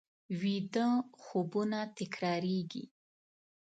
[0.41, 0.87] ویده
[1.23, 2.83] خوبونه تکرارېږي